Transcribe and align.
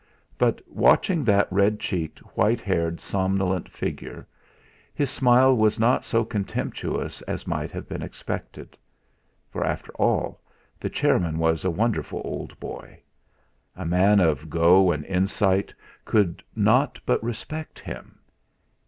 But 0.35 0.67
watching 0.67 1.23
that 1.25 1.47
red 1.51 1.79
cheeked, 1.79 2.17
white 2.35 2.59
haired, 2.59 2.99
somnolent 2.99 3.69
figure, 3.69 4.27
his 4.95 5.11
smile 5.11 5.55
was 5.55 5.79
not 5.79 6.03
so 6.03 6.25
contemptuous 6.25 7.21
as 7.27 7.45
might 7.45 7.69
have 7.71 7.87
been 7.87 8.01
expected. 8.01 8.75
For 9.51 9.63
after 9.63 9.91
all, 9.97 10.41
the 10.79 10.89
chairman 10.89 11.37
was 11.37 11.63
a 11.63 11.69
wonderful 11.69 12.23
old 12.25 12.59
boy. 12.59 12.99
A 13.75 13.85
man 13.85 14.19
of 14.19 14.49
go 14.49 14.91
and 14.91 15.05
insight 15.05 15.71
could 16.03 16.41
not 16.55 16.99
but 17.05 17.23
respect 17.23 17.77
him. 17.77 18.21